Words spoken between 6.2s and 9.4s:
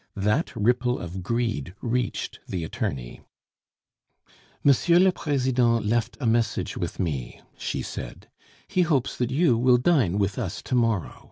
message with me," she said; "he hopes that